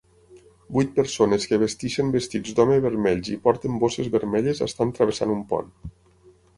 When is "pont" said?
5.55-5.75